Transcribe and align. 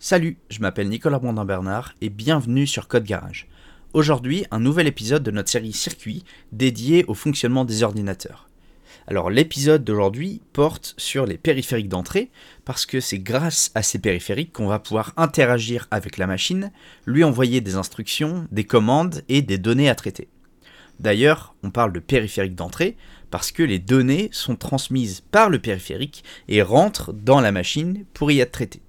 Salut, 0.00 0.36
je 0.48 0.60
m'appelle 0.60 0.88
Nicolas 0.88 1.18
Brandin-Bernard 1.18 1.92
et 2.00 2.08
bienvenue 2.08 2.68
sur 2.68 2.86
Code 2.86 3.02
Garage. 3.02 3.48
Aujourd'hui, 3.94 4.44
un 4.52 4.60
nouvel 4.60 4.86
épisode 4.86 5.24
de 5.24 5.32
notre 5.32 5.50
série 5.50 5.72
Circuit 5.72 6.24
dédié 6.52 7.04
au 7.08 7.14
fonctionnement 7.14 7.64
des 7.64 7.82
ordinateurs. 7.82 8.48
Alors 9.08 9.28
l'épisode 9.28 9.82
d'aujourd'hui 9.82 10.40
porte 10.52 10.94
sur 10.98 11.26
les 11.26 11.36
périphériques 11.36 11.88
d'entrée 11.88 12.30
parce 12.64 12.86
que 12.86 13.00
c'est 13.00 13.18
grâce 13.18 13.72
à 13.74 13.82
ces 13.82 13.98
périphériques 13.98 14.52
qu'on 14.52 14.68
va 14.68 14.78
pouvoir 14.78 15.14
interagir 15.16 15.88
avec 15.90 16.16
la 16.16 16.28
machine, 16.28 16.70
lui 17.04 17.24
envoyer 17.24 17.60
des 17.60 17.74
instructions, 17.74 18.46
des 18.52 18.64
commandes 18.64 19.22
et 19.28 19.42
des 19.42 19.58
données 19.58 19.90
à 19.90 19.96
traiter. 19.96 20.28
D'ailleurs, 21.00 21.56
on 21.64 21.72
parle 21.72 21.92
de 21.92 21.98
périphérique 21.98 22.54
d'entrée 22.54 22.96
parce 23.32 23.50
que 23.50 23.64
les 23.64 23.80
données 23.80 24.28
sont 24.30 24.54
transmises 24.54 25.22
par 25.32 25.50
le 25.50 25.58
périphérique 25.58 26.22
et 26.46 26.62
rentrent 26.62 27.12
dans 27.12 27.40
la 27.40 27.50
machine 27.50 28.04
pour 28.14 28.30
y 28.30 28.38
être 28.38 28.52
traitées. 28.52 28.82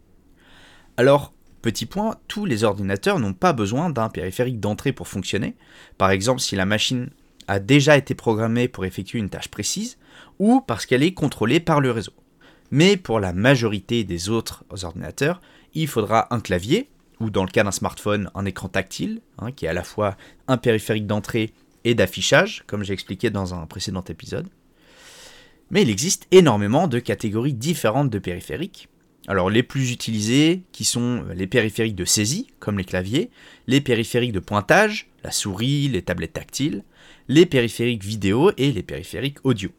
Alors, 1.00 1.32
petit 1.62 1.86
point, 1.86 2.18
tous 2.28 2.44
les 2.44 2.66
ordinateurs 2.66 3.20
n'ont 3.20 3.32
pas 3.32 3.54
besoin 3.54 3.90
d'un 3.90 4.10
périphérique 4.10 4.60
d'entrée 4.60 4.92
pour 4.92 5.07
fonctionner. 5.07 5.56
Par 5.98 6.12
exemple, 6.12 6.42
si 6.42 6.57
la 6.57 6.66
machine 6.66 7.10
a 7.48 7.62
déjà 7.62 7.96
été 7.96 8.16
programmée 8.16 8.68
pour 8.68 8.84
effectuer 8.84 9.18
une 9.18 9.30
tâche 9.30 9.48
précise, 9.48 9.98
ou 10.40 10.60
parce 10.60 10.86
qu'elle 10.86 11.02
est 11.02 11.14
contrôlée 11.14 11.62
par 11.62 11.80
le 11.80 11.92
réseau. 11.92 12.12
Mais 12.70 12.98
pour 12.98 13.21
la 13.21 13.32
majorité 13.32 14.04
des 14.04 14.28
autres 14.28 14.66
ordinateurs, 14.84 15.40
il 15.74 15.88
faudra 15.88 16.28
un 16.36 16.42
clavier, 16.42 16.90
ou 17.21 17.29
dans 17.29 17.46
le 17.46 17.50
cas 17.50 17.64
d'un 17.64 17.71
smartphone, 17.71 18.29
un 18.36 18.43
écran 18.43 18.68
tactile, 18.68 19.21
hein, 19.38 19.54
qui 19.54 19.68
est 19.68 19.70
à 19.70 19.74
la 19.74 19.86
fois 19.86 20.18
un 20.50 20.57
périphérique 20.57 21.07
d'entrée 21.07 21.54
et 21.86 21.96
d'affichage, 21.96 22.66
comme 22.68 22.84
j'ai 22.84 22.92
expliqué 22.92 23.29
dans 23.29 23.54
un 23.54 23.66
précédent 23.68 24.04
épisode. 24.10 24.50
Mais 25.71 25.84
il 25.84 25.90
existe 25.90 26.28
énormément 26.32 26.90
de 26.90 27.00
catégories 27.00 27.54
différentes 27.54 28.10
de 28.10 28.20
périphériques, 28.20 28.90
alors 29.29 29.51
les 29.51 29.61
plus 29.61 29.92
utilisés, 29.92 30.64
qui 30.71 30.83
sont 30.83 31.24
les 31.36 31.46
périphériques 31.46 31.96
de 31.96 32.03
saisie, 32.03 32.47
comme 32.59 32.80
les 32.80 32.83
claviers, 32.83 33.30
les 33.67 33.80
périphériques 33.80 34.31
de 34.31 34.39
pointage, 34.39 35.08
la 35.23 35.30
souris, 35.30 35.88
les 35.88 36.02
tablettes 36.02 36.34
tactiles, 36.34 36.84
les 37.28 37.45
périphériques 37.45 38.04
vidéo 38.04 38.52
et 38.58 38.72
les 38.72 38.81
périphériques 38.81 39.38
audio. 39.44 39.70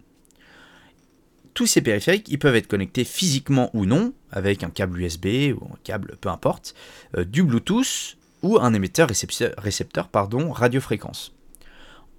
Tous 1.52 1.66
ces 1.66 1.82
périphériques, 1.82 2.28
ils 2.28 2.38
peuvent 2.38 2.54
être 2.54 2.68
connectés 2.68 3.02
physiquement 3.02 3.70
ou 3.74 3.86
non, 3.86 4.12
avec 4.30 4.62
un 4.62 4.70
câble 4.70 5.00
USB 5.00 5.26
ou 5.60 5.64
un 5.64 5.78
câble 5.82 6.16
peu 6.20 6.28
importe, 6.28 6.76
euh, 7.16 7.24
du 7.24 7.42
Bluetooth 7.42 8.16
ou 8.42 8.56
un 8.60 8.72
émetteur-récepteur 8.72 9.52
récepteur, 9.58 10.08
radiofréquence. 10.12 11.34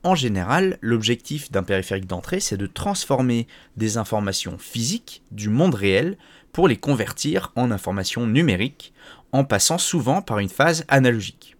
En 0.03 0.15
général, 0.15 0.79
l'objectif 0.81 1.51
d'un 1.51 1.61
périphérique 1.61 2.07
d'entrée, 2.07 2.39
c'est 2.39 2.57
de 2.57 2.65
transformer 2.65 3.47
des 3.77 3.97
informations 3.97 4.57
physiques 4.57 5.21
du 5.29 5.49
monde 5.49 5.75
réel 5.75 6.17
pour 6.51 6.67
les 6.67 6.77
convertir 6.77 7.51
en 7.55 7.69
informations 7.69 8.25
numériques 8.25 8.93
en 9.31 9.43
passant 9.43 9.77
souvent 9.77 10.21
par 10.21 10.39
une 10.39 10.49
phase 10.49 10.85
analogique. 10.87 11.55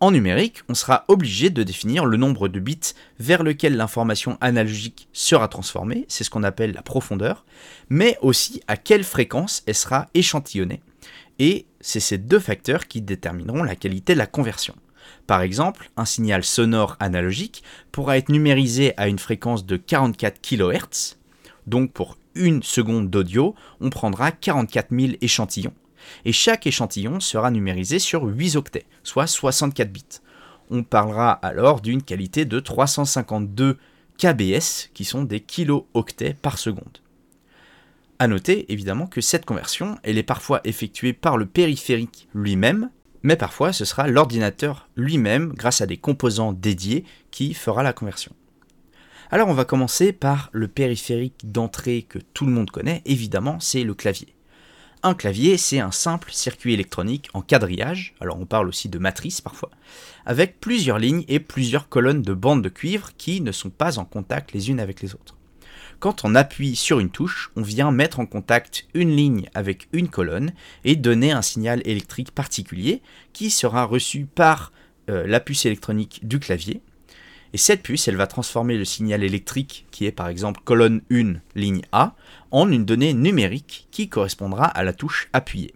En 0.00 0.12
numérique, 0.12 0.62
on 0.68 0.74
sera 0.74 1.04
obligé 1.08 1.50
de 1.50 1.64
définir 1.64 2.04
le 2.04 2.16
nombre 2.18 2.46
de 2.46 2.60
bits 2.60 2.94
vers 3.18 3.42
lequel 3.42 3.76
l'information 3.76 4.38
analogique 4.40 5.08
sera 5.12 5.48
transformée, 5.48 6.04
c'est 6.08 6.22
ce 6.22 6.30
qu'on 6.30 6.44
appelle 6.44 6.70
la 6.72 6.82
profondeur, 6.82 7.44
mais 7.88 8.16
aussi 8.20 8.62
à 8.68 8.76
quelle 8.76 9.02
fréquence 9.02 9.64
elle 9.66 9.74
sera 9.74 10.06
échantillonnée. 10.14 10.82
Et 11.40 11.66
c'est 11.80 11.98
ces 11.98 12.18
deux 12.18 12.38
facteurs 12.38 12.86
qui 12.86 13.00
détermineront 13.00 13.64
la 13.64 13.74
qualité 13.74 14.12
de 14.12 14.18
la 14.18 14.26
conversion. 14.26 14.76
Par 15.26 15.42
exemple, 15.42 15.90
un 15.96 16.04
signal 16.04 16.44
sonore 16.44 16.96
analogique 17.00 17.62
pourra 17.92 18.18
être 18.18 18.30
numérisé 18.30 18.94
à 18.96 19.08
une 19.08 19.18
fréquence 19.18 19.66
de 19.66 19.76
44 19.76 20.40
kHz, 20.40 21.16
donc 21.66 21.92
pour 21.92 22.16
une 22.34 22.62
seconde 22.62 23.10
d'audio, 23.10 23.54
on 23.80 23.90
prendra 23.90 24.30
44 24.32 24.88
000 24.90 25.12
échantillons. 25.20 25.74
Et 26.24 26.32
chaque 26.32 26.66
échantillon 26.66 27.20
sera 27.20 27.50
numérisé 27.50 27.98
sur 27.98 28.22
8 28.24 28.56
octets, 28.56 28.86
soit 29.02 29.26
64 29.26 29.92
bits. 29.92 30.20
On 30.70 30.82
parlera 30.82 31.32
alors 31.32 31.80
d'une 31.80 32.02
qualité 32.02 32.44
de 32.44 32.60
352 32.60 33.76
kbs, 34.16 34.90
qui 34.94 35.04
sont 35.04 35.24
des 35.24 35.40
kilo-octets 35.40 36.34
par 36.34 36.58
seconde. 36.58 36.98
A 38.18 38.26
noter 38.26 38.70
évidemment 38.72 39.06
que 39.06 39.20
cette 39.20 39.44
conversion, 39.44 39.98
elle 40.02 40.18
est 40.18 40.24
parfois 40.24 40.60
effectuée 40.64 41.12
par 41.12 41.36
le 41.36 41.46
périphérique 41.46 42.28
lui-même, 42.34 42.90
mais 43.22 43.36
parfois 43.36 43.72
ce 43.72 43.84
sera 43.84 44.08
l'ordinateur 44.08 44.88
lui-même, 44.96 45.52
grâce 45.52 45.80
à 45.80 45.86
des 45.86 45.96
composants 45.96 46.52
dédiés, 46.52 47.04
qui 47.30 47.54
fera 47.54 47.82
la 47.82 47.92
conversion. 47.92 48.32
Alors 49.30 49.48
on 49.48 49.54
va 49.54 49.64
commencer 49.64 50.12
par 50.12 50.48
le 50.52 50.68
périphérique 50.68 51.40
d'entrée 51.44 52.02
que 52.02 52.18
tout 52.18 52.46
le 52.46 52.52
monde 52.52 52.70
connaît, 52.70 53.02
évidemment 53.04 53.60
c'est 53.60 53.84
le 53.84 53.94
clavier. 53.94 54.34
Un 55.04 55.14
clavier, 55.14 55.58
c'est 55.58 55.78
un 55.78 55.92
simple 55.92 56.32
circuit 56.32 56.74
électronique 56.74 57.28
en 57.32 57.40
quadrillage, 57.40 58.14
alors 58.20 58.40
on 58.40 58.46
parle 58.46 58.68
aussi 58.68 58.88
de 58.88 58.98
matrice 58.98 59.40
parfois, 59.40 59.70
avec 60.26 60.58
plusieurs 60.58 60.98
lignes 60.98 61.24
et 61.28 61.38
plusieurs 61.38 61.88
colonnes 61.88 62.22
de 62.22 62.34
bandes 62.34 62.62
de 62.62 62.68
cuivre 62.68 63.10
qui 63.16 63.40
ne 63.40 63.52
sont 63.52 63.70
pas 63.70 63.98
en 64.00 64.04
contact 64.04 64.52
les 64.52 64.70
unes 64.70 64.80
avec 64.80 65.00
les 65.00 65.14
autres. 65.14 65.37
Quand 66.00 66.24
on 66.24 66.36
appuie 66.36 66.76
sur 66.76 67.00
une 67.00 67.10
touche, 67.10 67.50
on 67.56 67.62
vient 67.62 67.90
mettre 67.90 68.20
en 68.20 68.26
contact 68.26 68.86
une 68.94 69.10
ligne 69.10 69.48
avec 69.54 69.88
une 69.92 70.08
colonne 70.08 70.52
et 70.84 70.94
donner 70.94 71.32
un 71.32 71.42
signal 71.42 71.82
électrique 71.84 72.30
particulier 72.30 73.02
qui 73.32 73.50
sera 73.50 73.82
reçu 73.82 74.24
par 74.24 74.72
euh, 75.10 75.26
la 75.26 75.40
puce 75.40 75.66
électronique 75.66 76.20
du 76.22 76.38
clavier. 76.38 76.82
Et 77.52 77.58
cette 77.58 77.82
puce, 77.82 78.06
elle 78.06 78.16
va 78.16 78.28
transformer 78.28 78.76
le 78.76 78.84
signal 78.84 79.24
électrique, 79.24 79.86
qui 79.90 80.06
est 80.06 80.12
par 80.12 80.28
exemple 80.28 80.60
colonne 80.64 81.02
1, 81.10 81.34
ligne 81.56 81.82
A, 81.90 82.14
en 82.52 82.70
une 82.70 82.84
donnée 82.84 83.12
numérique 83.12 83.88
qui 83.90 84.08
correspondra 84.08 84.66
à 84.66 84.84
la 84.84 84.92
touche 84.92 85.28
appuyée. 85.32 85.74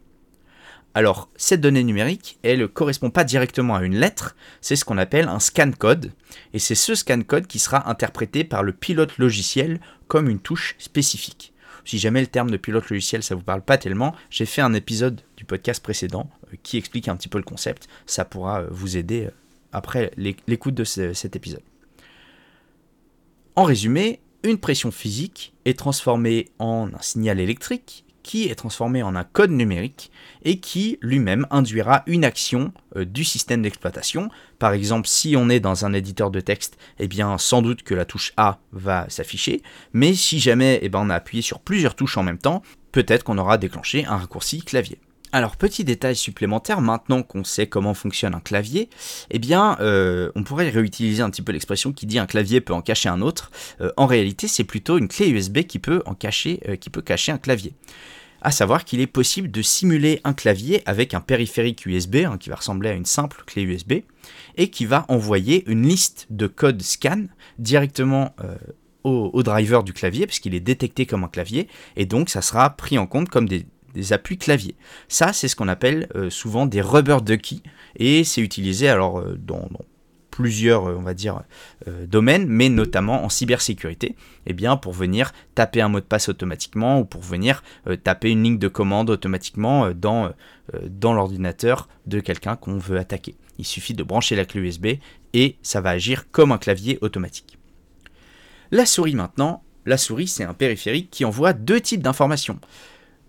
Alors, 0.95 1.31
cette 1.37 1.63
donnée 1.63 1.85
numérique, 1.85 2.39
elle 2.43 2.61
ne 2.61 2.67
correspond 2.67 3.11
pas 3.11 3.25
directement 3.25 3.77
à 3.77 3.83
une 3.83 3.97
lettre, 3.97 4.37
c'est 4.61 4.77
ce 4.77 4.85
qu'on 4.85 4.99
appelle 4.99 5.29
un 5.29 5.41
scan 5.41 5.71
code, 5.73 6.13
et 6.53 6.59
c'est 6.59 6.75
ce 6.75 6.95
scan 6.95 7.23
code 7.23 7.47
qui 7.47 7.59
sera 7.59 7.89
interprété 7.89 8.45
par 8.45 8.63
le 8.63 8.73
pilote 8.73 9.17
logiciel 9.17 9.81
comme 10.07 10.29
une 10.29 10.41
touche 10.41 10.75
spécifique. 10.79 11.53
Si 11.85 11.99
jamais 11.99 12.21
le 12.21 12.27
terme 12.27 12.51
de 12.51 12.57
pilote 12.57 12.89
logiciel 12.91 13.23
ça 13.23 13.35
vous 13.35 13.43
parle 13.43 13.63
pas 13.63 13.79
tellement, 13.79 14.15
j'ai 14.31 14.47
fait 14.47 14.61
un 14.61 14.75
épisode 14.75 15.21
du 15.37 15.45
podcast 15.45 15.83
précédent 15.83 16.31
euh, 16.53 16.57
qui 16.63 16.77
explique 16.77 17.09
un 17.09 17.17
petit 17.17 17.29
peu 17.29 17.39
le 17.39 17.45
concept, 17.45 17.89
ça 18.07 18.25
pourra 18.25 18.61
euh, 18.61 18.69
vous 18.71 18.97
aider 18.97 19.27
euh, 19.27 19.31
après 19.73 20.13
l'écoute 20.17 20.75
de 20.75 20.85
cet 20.85 21.35
épisode. 21.35 21.63
En 23.57 23.65
résumé, 23.65 24.21
une 24.45 24.59
pression 24.59 24.91
physique 24.91 25.55
est 25.65 25.79
transformée 25.79 26.51
en 26.59 26.91
un 26.93 27.01
signal 27.01 27.41
électrique 27.41 28.05
qui 28.23 28.49
est 28.49 28.55
transformé 28.55 29.03
en 29.03 29.15
un 29.17 29.25
code 29.25 29.51
numérique 29.51 30.11
et 30.45 30.59
qui 30.59 30.99
lui-même 31.01 31.47
induira 31.51 32.03
une 32.07 32.25
action 32.25 32.73
euh, 32.97 33.05
du 33.05 33.25
système 33.25 33.63
d'exploitation. 33.63 34.31
Par 34.59 34.73
exemple, 34.73 35.09
si 35.09 35.35
on 35.37 35.49
est 35.49 35.61
dans 35.61 35.85
un 35.85 35.93
éditeur 35.93 36.31
de 36.31 36.41
texte, 36.41 36.79
eh 36.99 37.09
bien 37.09 37.39
sans 37.39 37.63
doute 37.63 37.83
que 37.83 37.95
la 37.95 38.05
touche 38.05 38.33
A 38.37 38.59
va 38.73 39.07
s'afficher, 39.09 39.63
mais 39.93 40.15
si 40.15 40.41
jamais 40.41 40.79
eh 40.83 40.89
ben, 40.89 41.01
on 41.03 41.11
a 41.11 41.15
appuyé 41.15 41.43
sur 41.43 41.61
plusieurs 41.61 41.95
touches 41.95 42.17
en 42.17 42.23
même 42.23 42.39
temps, 42.39 42.63
peut-être 42.93 43.25
qu'on 43.25 43.39
aura 43.39 43.59
déclenché 43.59 44.05
un 44.05 44.17
raccourci 44.17 44.63
clavier. 44.63 44.99
Alors, 45.35 45.57
petit 45.57 45.83
détail 45.83 46.15
supplémentaire, 46.15 46.83
maintenant 46.83 47.23
qu'on 47.23 47.43
sait 47.43 47.67
comment 47.67 47.95
fonctionne 47.95 48.35
un 48.35 48.41
clavier, 48.41 48.91
eh 49.31 49.39
bien, 49.39 49.79
euh, 49.81 50.31
on 50.35 50.45
pourrait 50.45 50.69
réutiliser 50.69 51.23
un 51.23 51.31
petit 51.31 51.41
peu 51.41 51.53
l'expression 51.53 51.91
qui 51.95 52.05
dit 52.05 52.19
un 52.19 52.27
clavier 52.27 52.61
peut 52.61 52.75
en 52.75 52.83
cacher 52.83 53.09
un 53.09 53.23
autre. 53.23 53.51
Euh, 53.81 53.91
en 53.97 54.05
réalité, 54.05 54.47
c'est 54.47 54.65
plutôt 54.65 54.99
une 54.99 55.09
clé 55.09 55.31
USB 55.31 55.61
qui 55.61 55.79
peut, 55.79 56.03
en 56.05 56.15
cacher, 56.15 56.61
euh, 56.69 56.77
cacher 57.03 57.33
un 57.33 57.39
clavier. 57.39 57.73
À 58.43 58.51
savoir 58.51 58.85
qu'il 58.85 59.01
est 59.01 59.07
possible 59.07 59.51
de 59.51 59.63
simuler 59.63 60.21
un 60.25 60.35
clavier 60.35 60.83
avec 60.85 61.15
un 61.15 61.23
périphérique 61.23 61.87
USB, 61.87 62.17
hein, 62.27 62.37
qui 62.39 62.51
va 62.51 62.57
ressembler 62.57 62.91
à 62.91 62.93
une 62.93 63.07
simple 63.07 63.43
clé 63.47 63.63
USB, 63.63 64.03
et 64.59 64.69
qui 64.69 64.85
va 64.85 65.07
envoyer 65.09 65.65
une 65.67 65.89
liste 65.89 66.27
de 66.29 66.47
codes 66.47 66.83
scan 66.83 67.25
directement 67.59 68.35
au, 69.05 69.43
driver 69.43 69.83
du 69.83 69.93
clavier, 69.93 70.27
puisqu'il 70.27 70.55
est 70.55 70.61
détecté 70.61 71.07
comme 71.07 71.25
un 71.25 71.29
clavier, 71.29 71.69
et 71.97 72.05
donc 72.05 72.29
ça 72.29 72.43
sera 72.43 72.69
pris 72.71 72.99
en 72.99 73.07
compte 73.07 73.29
comme 73.29 73.49
des, 73.49 73.65
des 73.95 74.13
appuis 74.13 74.39
clavier. 74.39 74.75
Ça, 75.09 75.33
c'est 75.33 75.49
ce 75.49 75.57
qu'on 75.57 75.69
appelle 75.69 76.09
euh, 76.15 76.31
souvent 76.31 76.67
des 76.67 76.81
rubber 76.81 77.19
ducky 77.25 77.63
et 77.97 78.25
c'est 78.25 78.41
utilisé 78.41 78.89
alors 78.89 79.21
euh, 79.21 79.39
dans, 79.39 79.69
plusieurs, 80.31 80.89
euh, 80.89 80.97
on 80.97 81.03
va 81.03 81.15
dire, 81.15 81.43
domaines, 82.07 82.47
mais 82.47 82.71
notamment 82.71 83.25
en 83.25 83.29
cybersécurité, 83.29 84.17
eh 84.47 84.55
bien 84.55 84.77
pour 84.77 84.93
venir 84.93 85.33
taper 85.55 85.83
un 85.83 85.89
mot 85.89 86.01
de 86.01 86.07
passe 86.07 86.29
automatiquement 86.29 87.01
ou 87.01 87.05
pour 87.05 87.21
venir 87.21 87.63
taper 88.03 88.31
une 88.31 88.43
ligne 88.43 88.59
de 88.59 88.69
commande 88.69 89.11
automatiquement 89.11 89.91
dans, 89.91 90.33
dans 90.89 91.13
l'ordinateur 91.13 91.89
de 92.07 92.21
quelqu'un 92.21 92.57
qu'on 92.57 92.79
veut 92.79 92.99
attaquer. 92.99 93.35
Il 93.59 93.67
suffit 93.67 93.95
de 93.95 94.03
brancher 94.03 94.35
la 94.35 94.47
clé 94.47 94.61
USB 94.61 94.87
et 95.35 95.57
ça 95.63 95.83
va 95.83 95.91
agir 95.91 96.31
comme 96.31 96.51
un 96.51 96.59
clavier 96.59 96.99
automatique. 97.03 97.59
La 98.71 98.87
souris 98.87 99.15
maintenant, 99.15 99.63
la 99.85 99.99
souris 99.99 100.29
c'est 100.29 100.45
un 100.45 100.55
périphérique 100.55 101.11
qui 101.11 101.27
envoie 101.27 101.53
deux 101.53 101.81
types 101.81 102.03
d'informations 102.03 102.59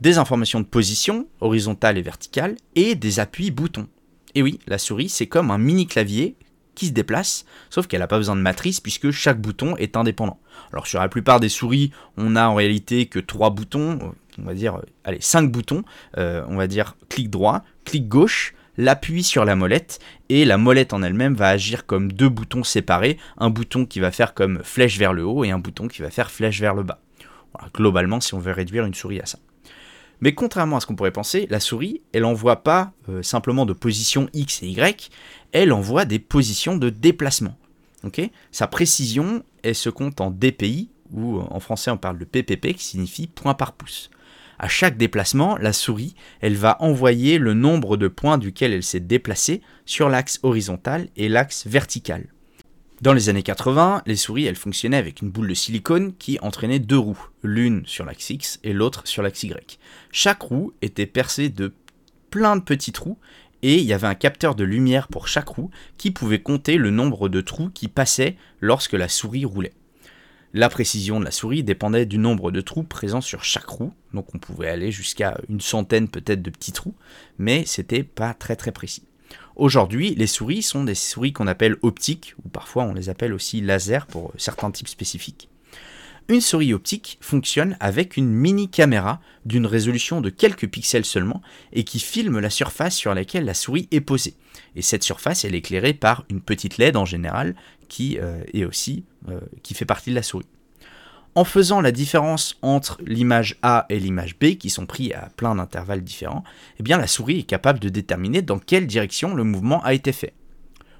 des 0.03 0.17
informations 0.17 0.59
de 0.59 0.65
position, 0.65 1.27
horizontale 1.39 1.97
et 1.97 2.01
verticale, 2.01 2.57
et 2.75 2.93
des 2.95 3.21
appuis 3.21 3.51
boutons. 3.51 3.87
Et 4.35 4.43
oui, 4.43 4.59
la 4.67 4.77
souris, 4.77 5.07
c'est 5.07 5.27
comme 5.27 5.49
un 5.49 5.57
mini 5.57 5.87
clavier 5.87 6.35
qui 6.75 6.87
se 6.87 6.91
déplace, 6.91 7.45
sauf 7.69 7.87
qu'elle 7.87 8.01
n'a 8.01 8.07
pas 8.07 8.17
besoin 8.17 8.35
de 8.35 8.41
matrice 8.41 8.81
puisque 8.81 9.11
chaque 9.11 9.39
bouton 9.39 9.77
est 9.77 9.95
indépendant. 9.95 10.41
Alors 10.73 10.87
sur 10.87 10.99
la 10.99 11.07
plupart 11.07 11.39
des 11.39 11.47
souris, 11.47 11.91
on 12.17 12.35
a 12.35 12.45
en 12.47 12.55
réalité 12.55 13.05
que 13.05 13.19
trois 13.19 13.51
boutons, 13.51 14.13
on 14.37 14.43
va 14.43 14.53
dire, 14.53 14.81
allez, 15.05 15.21
cinq 15.21 15.49
boutons, 15.49 15.85
euh, 16.17 16.43
on 16.49 16.57
va 16.57 16.67
dire 16.67 16.97
clic 17.07 17.29
droit, 17.29 17.63
clic 17.85 18.09
gauche, 18.09 18.55
l'appui 18.75 19.23
sur 19.23 19.45
la 19.45 19.55
molette, 19.55 19.99
et 20.27 20.43
la 20.43 20.57
molette 20.57 20.91
en 20.91 21.01
elle-même 21.01 21.35
va 21.35 21.47
agir 21.47 21.85
comme 21.85 22.11
deux 22.11 22.29
boutons 22.29 22.65
séparés, 22.65 23.17
un 23.37 23.51
bouton 23.51 23.85
qui 23.85 24.01
va 24.01 24.11
faire 24.11 24.33
comme 24.33 24.63
flèche 24.65 24.97
vers 24.97 25.13
le 25.13 25.23
haut 25.23 25.45
et 25.45 25.51
un 25.51 25.59
bouton 25.59 25.87
qui 25.87 26.01
va 26.01 26.09
faire 26.09 26.29
flèche 26.29 26.59
vers 26.59 26.73
le 26.73 26.83
bas. 26.83 26.99
Voilà, 27.53 27.69
globalement, 27.73 28.19
si 28.19 28.33
on 28.33 28.39
veut 28.39 28.51
réduire 28.51 28.83
une 28.83 28.95
souris 28.95 29.21
à 29.21 29.25
ça. 29.25 29.39
Mais 30.23 30.33
contrairement 30.33 30.77
à 30.77 30.79
ce 30.79 30.85
qu'on 30.85 30.95
pourrait 30.95 31.11
penser, 31.11 31.47
la 31.49 31.59
souris, 31.59 31.99
elle 32.13 32.23
envoie 32.23 32.63
pas 32.63 32.93
euh, 33.09 33.21
simplement 33.23 33.65
de 33.65 33.73
positions 33.73 34.29
X 34.31 34.63
et 34.63 34.67
Y, 34.67 35.11
elle 35.51 35.73
envoie 35.73 36.05
des 36.05 36.17
positions 36.17 36.77
de 36.77 36.89
déplacement. 36.89 37.57
Sa 38.51 38.67
précision, 38.67 39.43
elle 39.63 39.75
se 39.75 39.89
compte 39.89 40.21
en 40.21 40.31
DPI, 40.31 40.89
ou 41.11 41.41
en 41.41 41.59
français 41.59 41.91
on 41.91 41.97
parle 41.97 42.19
de 42.19 42.23
PPP 42.23 42.73
qui 42.73 42.85
signifie 42.85 43.27
point 43.27 43.53
par 43.53 43.73
pouce. 43.73 44.11
À 44.59 44.69
chaque 44.69 44.95
déplacement, 44.95 45.57
la 45.57 45.73
souris, 45.73 46.15
elle 46.39 46.55
va 46.55 46.81
envoyer 46.81 47.37
le 47.37 47.53
nombre 47.53 47.97
de 47.97 48.07
points 48.07 48.37
duquel 48.37 48.71
elle 48.71 48.83
s'est 48.83 49.01
déplacée 49.01 49.61
sur 49.85 50.07
l'axe 50.07 50.39
horizontal 50.41 51.09
et 51.17 51.27
l'axe 51.27 51.67
vertical. 51.67 52.32
Dans 53.03 53.11
les 53.11 53.27
années 53.27 53.43
80, 53.43 54.03
les 54.05 54.15
souris, 54.15 54.45
elles 54.45 54.55
fonctionnaient 54.55 54.95
avec 54.95 55.21
une 55.21 55.29
boule 55.29 55.49
de 55.49 55.53
silicone 55.53 56.15
qui 56.15 56.39
entraînait 56.39 56.79
deux 56.79 56.97
roues, 56.97 57.27
l'une 57.43 57.85
sur 57.85 58.05
l'axe 58.05 58.29
X 58.29 58.61
et 58.63 58.71
l'autre 58.71 59.05
sur 59.09 59.21
l'axe 59.21 59.43
Y. 59.43 59.77
Chaque 60.09 60.41
roue 60.41 60.71
était 60.81 61.05
percée 61.05 61.49
de 61.49 61.73
plein 62.29 62.55
de 62.55 62.61
petits 62.61 62.93
trous 62.93 63.17
et 63.61 63.75
il 63.75 63.83
y 63.83 63.91
avait 63.91 64.07
un 64.07 64.15
capteur 64.15 64.55
de 64.55 64.63
lumière 64.63 65.09
pour 65.09 65.27
chaque 65.27 65.49
roue 65.49 65.69
qui 65.97 66.11
pouvait 66.11 66.41
compter 66.41 66.77
le 66.77 66.91
nombre 66.91 67.27
de 67.27 67.41
trous 67.41 67.69
qui 67.71 67.89
passaient 67.89 68.37
lorsque 68.61 68.93
la 68.93 69.09
souris 69.09 69.43
roulait. 69.43 69.73
La 70.53 70.69
précision 70.69 71.19
de 71.19 71.25
la 71.25 71.31
souris 71.31 71.61
dépendait 71.61 72.05
du 72.05 72.17
nombre 72.17 72.51
de 72.51 72.61
trous 72.61 72.83
présents 72.83 73.19
sur 73.19 73.43
chaque 73.43 73.67
roue, 73.67 73.91
donc 74.13 74.33
on 74.33 74.37
pouvait 74.37 74.69
aller 74.69 74.93
jusqu'à 74.93 75.37
une 75.49 75.59
centaine 75.59 76.07
peut-être 76.07 76.41
de 76.41 76.51
petits 76.51 76.71
trous, 76.71 76.95
mais 77.37 77.65
c'était 77.65 78.03
pas 78.03 78.33
très 78.33 78.55
très 78.55 78.71
précis. 78.71 79.03
Aujourd'hui, 79.55 80.15
les 80.15 80.27
souris 80.27 80.63
sont 80.63 80.83
des 80.83 80.95
souris 80.95 81.31
qu'on 81.31 81.47
appelle 81.47 81.77
optiques, 81.83 82.33
ou 82.43 82.49
parfois 82.49 82.83
on 82.83 82.93
les 82.93 83.09
appelle 83.09 83.33
aussi 83.33 83.61
laser 83.61 84.07
pour 84.07 84.33
certains 84.37 84.71
types 84.71 84.87
spécifiques. 84.87 85.49
Une 86.29 86.41
souris 86.41 86.73
optique 86.73 87.17
fonctionne 87.21 87.75
avec 87.79 88.15
une 88.15 88.31
mini 88.31 88.69
caméra 88.69 89.19
d'une 89.45 89.65
résolution 89.65 90.21
de 90.21 90.29
quelques 90.29 90.69
pixels 90.69 91.05
seulement 91.05 91.41
et 91.73 91.83
qui 91.83 91.99
filme 91.99 92.39
la 92.39 92.49
surface 92.49 92.95
sur 92.95 93.13
laquelle 93.13 93.43
la 93.43 93.53
souris 93.53 93.89
est 93.91 94.01
posée. 94.01 94.35
Et 94.75 94.81
cette 94.81 95.03
surface, 95.03 95.43
elle 95.43 95.53
est 95.53 95.59
éclairée 95.59 95.93
par 95.93 96.23
une 96.29 96.41
petite 96.41 96.77
LED 96.77 96.95
en 96.95 97.05
général 97.05 97.55
qui 97.89 98.17
euh, 98.19 98.41
est 98.53 98.63
aussi 98.63 99.03
euh, 99.29 99.41
qui 99.63 99.73
fait 99.73 99.85
partie 99.85 100.11
de 100.11 100.15
la 100.15 100.23
souris. 100.23 100.47
En 101.35 101.45
faisant 101.45 101.81
la 101.81 101.91
différence 101.91 102.57
entre 102.61 102.99
l'image 103.05 103.57
A 103.63 103.87
et 103.89 103.99
l'image 103.99 104.37
B, 104.37 104.53
qui 104.53 104.69
sont 104.69 104.85
pris 104.85 105.13
à 105.13 105.29
plein 105.35 105.55
d'intervalles 105.55 106.03
différents, 106.03 106.43
eh 106.79 106.83
bien 106.83 106.99
la 106.99 107.07
souris 107.07 107.39
est 107.39 107.43
capable 107.43 107.79
de 107.79 107.89
déterminer 107.89 108.43
dans 108.43 108.59
quelle 108.59 108.85
direction 108.85 109.33
le 109.33 109.43
mouvement 109.43 109.83
a 109.83 109.95
été 109.95 110.11
fait. 110.11 110.33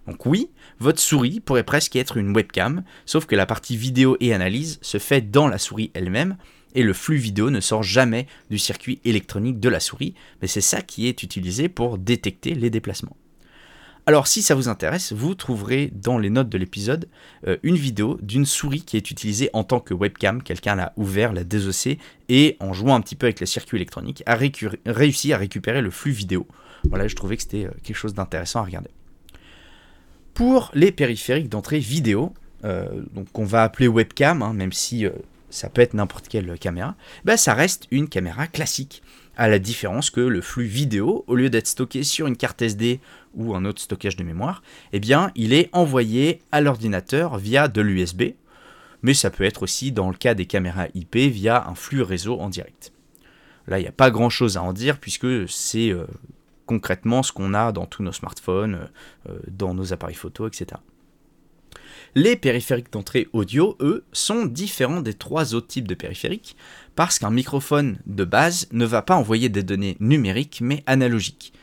Donc 0.07 0.25
oui, 0.25 0.49
votre 0.79 0.99
souris 0.99 1.39
pourrait 1.39 1.63
presque 1.63 1.95
être 1.95 2.17
une 2.17 2.35
webcam, 2.35 2.83
sauf 3.05 3.27
que 3.27 3.35
la 3.35 3.45
partie 3.45 3.77
vidéo 3.77 4.17
et 4.19 4.33
analyse 4.33 4.79
se 4.81 4.97
fait 4.97 5.21
dans 5.21 5.47
la 5.47 5.59
souris 5.59 5.91
elle-même, 5.93 6.37
et 6.73 6.81
le 6.81 6.93
flux 6.93 7.17
vidéo 7.17 7.51
ne 7.51 7.59
sort 7.59 7.83
jamais 7.83 8.25
du 8.49 8.57
circuit 8.57 8.99
électronique 9.05 9.59
de 9.59 9.69
la 9.69 9.79
souris, 9.79 10.15
mais 10.41 10.47
c'est 10.47 10.61
ça 10.61 10.81
qui 10.81 11.07
est 11.07 11.21
utilisé 11.21 11.69
pour 11.69 11.99
détecter 11.99 12.55
les 12.55 12.71
déplacements. 12.71 13.15
Alors 14.05 14.27
si 14.27 14.41
ça 14.41 14.53
vous 14.53 14.67
intéresse, 14.67 15.13
vous 15.13 15.33
trouverez 15.33 15.89
dans 15.93 16.17
les 16.17 16.29
notes 16.29 16.49
de 16.49 16.57
l'épisode 16.57 17.07
euh, 17.47 17.55
une 17.63 17.77
vidéo 17.77 18.19
d'une 18.21 18.45
souris 18.45 18.81
qui 18.81 18.97
est 18.97 19.11
utilisée 19.11 19.49
en 19.53 19.63
tant 19.63 19.79
que 19.79 19.93
webcam. 19.93 20.43
Quelqu'un 20.43 20.75
l'a 20.75 20.91
ouvert, 20.97 21.31
l'a 21.31 21.45
désossé 21.45 21.99
et 22.27 22.57
en 22.59 22.73
jouant 22.73 22.95
un 22.95 23.01
petit 23.01 23.15
peu 23.15 23.27
avec 23.27 23.39
le 23.39 23.45
circuit 23.45 23.77
électronique 23.77 24.21
a 24.25 24.37
réussi 24.85 25.31
à 25.31 25.37
récupérer 25.37 25.81
le 25.81 25.89
flux 25.89 26.11
vidéo. 26.11 26.45
Voilà, 26.89 27.07
je 27.07 27.15
trouvais 27.15 27.37
que 27.37 27.43
c'était 27.43 27.65
euh, 27.65 27.71
quelque 27.81 27.95
chose 27.95 28.13
d'intéressant 28.13 28.59
à 28.59 28.63
regarder. 28.63 28.89
Pour 30.33 30.71
les 30.73 30.91
périphériques 30.91 31.47
d'entrée 31.47 31.79
vidéo, 31.79 32.33
euh, 32.65 33.03
qu'on 33.31 33.45
va 33.45 33.63
appeler 33.63 33.87
webcam, 33.87 34.41
hein, 34.41 34.51
même 34.51 34.73
si 34.73 35.05
ça 35.49 35.69
peut 35.69 35.81
être 35.81 35.93
n'importe 35.93 36.27
quelle 36.27 36.57
caméra, 36.59 36.95
bah, 37.23 37.37
ça 37.37 37.53
reste 37.53 37.87
une 37.91 38.09
caméra 38.09 38.47
classique 38.47 39.01
à 39.37 39.47
la 39.47 39.59
différence 39.59 40.09
que 40.09 40.21
le 40.21 40.41
flux 40.41 40.65
vidéo, 40.65 41.23
au 41.27 41.35
lieu 41.35 41.49
d'être 41.49 41.67
stocké 41.67 42.03
sur 42.03 42.27
une 42.27 42.37
carte 42.37 42.61
SD 42.61 42.99
ou 43.33 43.55
un 43.55 43.65
autre 43.65 43.81
stockage 43.81 44.15
de 44.15 44.23
mémoire, 44.23 44.63
eh 44.91 44.99
bien, 44.99 45.31
il 45.35 45.53
est 45.53 45.69
envoyé 45.73 46.41
à 46.51 46.61
l'ordinateur 46.61 47.37
via 47.37 47.67
de 47.67 47.81
l'USB, 47.81 48.33
mais 49.01 49.13
ça 49.13 49.29
peut 49.29 49.43
être 49.43 49.63
aussi 49.63 49.91
dans 49.91 50.09
le 50.09 50.15
cas 50.15 50.33
des 50.33 50.45
caméras 50.45 50.87
IP 50.93 51.15
via 51.15 51.67
un 51.67 51.75
flux 51.75 52.01
réseau 52.01 52.39
en 52.39 52.49
direct. 52.49 52.93
Là, 53.67 53.79
il 53.79 53.83
n'y 53.83 53.87
a 53.87 53.93
pas 53.93 54.11
grand-chose 54.11 54.57
à 54.57 54.63
en 54.63 54.73
dire 54.73 54.99
puisque 54.99 55.47
c'est 55.49 55.89
euh, 55.89 56.05
concrètement 56.65 57.23
ce 57.23 57.31
qu'on 57.31 57.53
a 57.53 57.71
dans 57.71 57.85
tous 57.85 58.03
nos 58.03 58.11
smartphones, 58.11 58.75
euh, 58.75 59.31
euh, 59.31 59.39
dans 59.47 59.73
nos 59.73 59.93
appareils 59.93 60.15
photo, 60.15 60.47
etc. 60.47 60.79
Les 62.15 62.35
périphériques 62.35 62.91
d'entrée 62.91 63.27
audio, 63.33 63.75
eux, 63.79 64.05
sont 64.11 64.45
différents 64.45 65.01
des 65.01 65.15
trois 65.15 65.55
autres 65.55 65.67
types 65.67 65.87
de 65.87 65.95
périphériques 65.95 66.55
parce 66.95 67.17
qu'un 67.17 67.31
microphone 67.31 67.97
de 68.05 68.23
base 68.23 68.67
ne 68.71 68.85
va 68.85 69.01
pas 69.01 69.15
envoyer 69.15 69.49
des 69.49 69.63
données 69.63 69.97
numériques 69.99 70.59
mais 70.61 70.83
analogiques, 70.85 71.53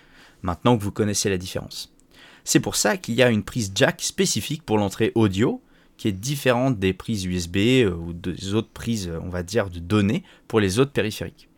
maintenant 0.43 0.77
que 0.77 0.83
vous 0.83 0.93
connaissez 0.93 1.31
la 1.31 1.39
différence. 1.39 1.93
C'est 2.45 2.61
pour 2.61 2.77
ça 2.77 2.97
qu'il 2.97 3.15
y 3.15 3.23
a 3.23 3.31
une 3.31 3.43
prise 3.43 3.73
jack 3.75 4.01
spécifique 4.01 4.63
pour 4.63 4.79
l'entrée 4.79 5.13
audio, 5.15 5.63
qui 5.97 6.09
est 6.09 6.13
différente 6.13 6.79
des 6.79 6.95
prises 6.95 7.27
USB 7.27 7.57
euh, 7.57 7.91
ou 7.91 8.13
des 8.13 8.55
autres 8.55 8.71
prises, 8.73 9.13
on 9.23 9.29
va 9.29 9.43
dire, 9.43 9.69
de 9.69 9.79
données 9.79 10.25
pour 10.49 10.59
les 10.59 10.79
autres 10.79 10.93
périphériques. 10.93 11.49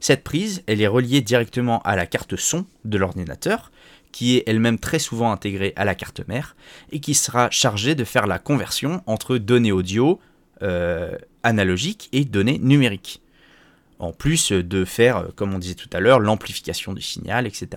Cette 0.00 0.24
prise, 0.24 0.64
elle 0.66 0.80
est 0.80 0.86
reliée 0.86 1.20
directement 1.20 1.80
à 1.82 1.94
la 1.94 2.06
carte 2.06 2.36
son 2.36 2.66
de 2.84 2.98
l'ordinateur, 2.98 3.70
qui 4.10 4.36
est 4.36 4.44
elle-même 4.46 4.78
très 4.78 4.98
souvent 4.98 5.30
intégrée 5.30 5.74
à 5.76 5.84
la 5.84 5.94
carte 5.94 6.26
mère, 6.26 6.56
et 6.90 7.00
qui 7.00 7.14
sera 7.14 7.50
chargée 7.50 7.94
de 7.94 8.04
faire 8.04 8.26
la 8.26 8.38
conversion 8.38 9.02
entre 9.06 9.36
données 9.36 9.72
audio 9.72 10.18
euh, 10.62 11.16
analogiques 11.42 12.08
et 12.12 12.24
données 12.24 12.58
numériques. 12.58 13.20
En 13.98 14.12
plus 14.12 14.52
de 14.52 14.84
faire, 14.84 15.18
euh, 15.18 15.28
comme 15.36 15.54
on 15.54 15.58
disait 15.58 15.74
tout 15.74 15.90
à 15.92 16.00
l'heure, 16.00 16.18
l'amplification 16.18 16.94
du 16.94 17.02
signal, 17.02 17.46
etc. 17.46 17.68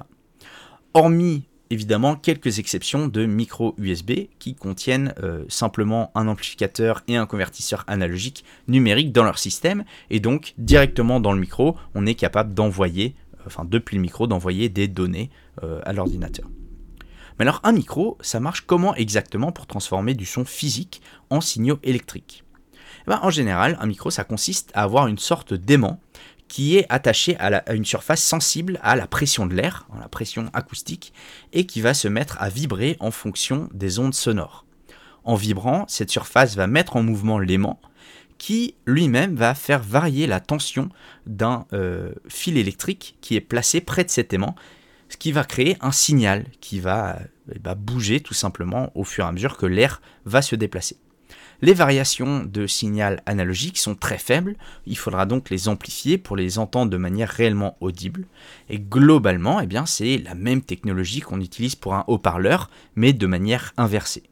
Hormis 0.95 1.43
évidemment 1.69 2.15
quelques 2.15 2.59
exceptions 2.59 3.09
de 3.09 3.25
micro 3.25 3.75
USB 3.77 4.29
qui 4.39 4.55
contiennent 4.55 5.13
euh, 5.21 5.43
simplement 5.49 6.09
un 6.15 6.29
amplificateur 6.29 7.03
et 7.09 7.17
un 7.17 7.25
convertisseur 7.25 7.83
analogique 7.87 8.45
numérique 8.69 9.11
dans 9.11 9.25
leur 9.25 9.37
système 9.37 9.83
et 10.09 10.21
donc 10.21 10.53
directement 10.57 11.19
dans 11.19 11.33
le 11.33 11.39
micro 11.41 11.75
on 11.95 12.05
est 12.05 12.15
capable 12.15 12.53
d'envoyer 12.53 13.13
enfin 13.45 13.65
depuis 13.65 13.97
le 13.97 14.01
micro, 14.01 14.25
d'envoyer 14.25 14.69
des 14.69 14.87
données 14.87 15.31
euh, 15.63 15.81
à 15.83 15.91
l'ordinateur. 15.91 16.49
Mais 17.37 17.43
alors 17.43 17.59
un 17.65 17.73
micro, 17.73 18.17
ça 18.21 18.39
marche 18.39 18.61
comment 18.61 18.95
exactement 18.95 19.51
pour 19.51 19.67
transformer 19.67 20.13
du 20.13 20.25
son 20.25 20.45
physique 20.45 21.01
en 21.29 21.41
signaux 21.41 21.79
électriques? 21.83 22.45
Eh 23.01 23.09
ben, 23.09 23.19
En 23.21 23.29
général, 23.29 23.77
un 23.81 23.85
micro, 23.85 24.09
ça 24.09 24.23
consiste 24.23 24.71
à 24.73 24.83
avoir 24.83 25.07
une 25.07 25.17
sorte 25.17 25.53
d'aimant 25.53 25.99
qui 26.47 26.77
est 26.77 26.85
attaché 26.89 27.37
à, 27.39 27.73
une 27.73 27.85
surface 27.85 28.23
sensible 28.23 28.79
à 28.83 28.95
la 28.95 29.07
pression 29.07 29.45
de 29.45 29.55
l'air, 29.55 29.87
la 29.99 30.07
pression 30.07 30.49
acoustique, 30.53 31.13
et 31.53 31.65
qui 31.65 31.81
va 31.81 31.93
se 31.93 32.07
mettre 32.07 32.37
à 32.41 32.49
vibrer 32.49 32.97
en 32.99 33.11
fonction 33.11 33.69
des 33.73 33.99
ondes 33.99 34.13
sonores. 34.13 34.65
En 35.23 35.35
vibrant, 35.35 35.85
cette 35.87 36.11
surface 36.11 36.55
va 36.55 36.67
mettre 36.67 36.95
en 36.95 37.03
mouvement 37.03 37.39
l'aimant, 37.39 37.79
qui 38.37 38.75
lui-même 38.85 39.35
va 39.35 39.55
faire 39.55 39.81
varier 39.81 40.27
la 40.27 40.39
tension 40.39 40.89
d'un 41.25 41.65
euh, 41.73 42.13
fil 42.27 42.57
électrique 42.57 43.17
qui 43.21 43.35
est 43.35 43.41
placé 43.41 43.81
près 43.81 44.03
de 44.03 44.09
cet 44.09 44.33
aimant, 44.33 44.55
ce 45.09 45.17
qui 45.17 45.31
va 45.31 45.43
créer 45.43 45.77
un 45.81 45.91
signal 45.91 46.45
qui 46.61 46.79
va, 46.79 47.19
eh 47.53 47.59
ben, 47.59 47.75
bouger 47.75 48.19
tout 48.19 48.33
simplement 48.33 48.91
au 48.95 49.03
fur 49.03 49.25
et 49.25 49.27
à 49.27 49.31
mesure 49.31 49.57
que 49.57 49.65
l'air 49.65 50.01
va 50.25 50.41
se 50.41 50.55
déplacer. 50.55 50.97
Les 51.61 51.73
variations 51.73 52.43
de 52.43 52.67
signal 52.67 53.21
analogique 53.25 53.77
sont 53.77 53.95
très 53.95 54.17
faibles, 54.17 54.55
il 54.85 54.97
faudra 54.97 55.25
donc 55.25 55.49
les 55.49 55.67
amplifier 55.67 56.17
pour 56.17 56.35
les 56.35 56.59
entendre 56.59 56.91
de 56.91 56.97
manière 56.97 57.29
réellement 57.29 57.77
audible. 57.79 58.27
Et 58.69 58.79
globalement, 58.79 59.61
eh 59.61 59.67
c'est 59.85 60.17
la 60.17 60.35
même 60.35 60.61
technologie 60.61 61.21
qu'on 61.21 61.41
utilise 61.41 61.75
pour 61.75 61.93
un 61.93 62.03
haut-parleur, 62.07 62.69
mais 62.95 63.13
de 63.13 63.27
manière 63.27 63.73
inversée. 63.77 64.23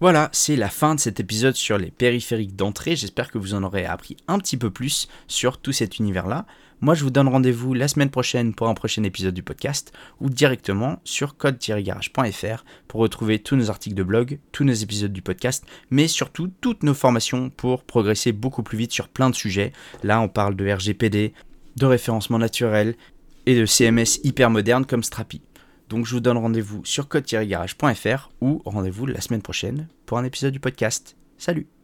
Voilà, 0.00 0.28
c'est 0.30 0.54
la 0.54 0.68
fin 0.68 0.94
de 0.94 1.00
cet 1.00 1.18
épisode 1.18 1.56
sur 1.56 1.76
les 1.76 1.90
périphériques 1.90 2.54
d'entrée. 2.54 2.94
J'espère 2.94 3.32
que 3.32 3.38
vous 3.38 3.54
en 3.54 3.64
aurez 3.64 3.84
appris 3.84 4.16
un 4.28 4.38
petit 4.38 4.56
peu 4.56 4.70
plus 4.70 5.08
sur 5.26 5.58
tout 5.58 5.72
cet 5.72 5.98
univers-là. 5.98 6.46
Moi, 6.80 6.94
je 6.94 7.02
vous 7.02 7.10
donne 7.10 7.26
rendez-vous 7.26 7.74
la 7.74 7.88
semaine 7.88 8.08
prochaine 8.08 8.54
pour 8.54 8.68
un 8.68 8.74
prochain 8.74 9.02
épisode 9.02 9.34
du 9.34 9.42
podcast 9.42 9.92
ou 10.20 10.30
directement 10.30 11.00
sur 11.02 11.36
code-garage.fr 11.36 12.64
pour 12.86 13.00
retrouver 13.00 13.40
tous 13.40 13.56
nos 13.56 13.70
articles 13.70 13.96
de 13.96 14.04
blog, 14.04 14.38
tous 14.52 14.62
nos 14.62 14.72
épisodes 14.72 15.12
du 15.12 15.20
podcast, 15.20 15.64
mais 15.90 16.06
surtout 16.06 16.48
toutes 16.60 16.84
nos 16.84 16.94
formations 16.94 17.50
pour 17.50 17.82
progresser 17.82 18.30
beaucoup 18.30 18.62
plus 18.62 18.78
vite 18.78 18.92
sur 18.92 19.08
plein 19.08 19.30
de 19.30 19.34
sujets. 19.34 19.72
Là, 20.04 20.20
on 20.20 20.28
parle 20.28 20.54
de 20.54 20.70
RGPD, 20.70 21.32
de 21.76 21.86
référencement 21.86 22.38
naturel 22.38 22.94
et 23.46 23.56
de 23.56 23.66
CMS 23.66 24.20
hyper 24.22 24.48
moderne 24.48 24.86
comme 24.86 25.02
Strapi. 25.02 25.42
Donc 25.88 26.06
je 26.06 26.14
vous 26.14 26.20
donne 26.20 26.36
rendez-vous 26.36 26.84
sur 26.84 27.08
code-garage.fr 27.08 28.30
ou 28.40 28.62
rendez-vous 28.64 29.06
la 29.06 29.20
semaine 29.20 29.42
prochaine 29.42 29.88
pour 30.06 30.18
un 30.18 30.24
épisode 30.24 30.52
du 30.52 30.60
podcast. 30.60 31.16
Salut 31.38 31.77